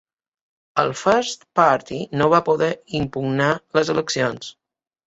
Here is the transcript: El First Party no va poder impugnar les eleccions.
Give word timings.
El 0.83 0.93
First 1.01 1.45
Party 1.61 1.99
no 2.23 2.31
va 2.35 2.41
poder 2.51 2.73
impugnar 3.05 3.55
les 3.81 3.95
eleccions. 3.97 4.55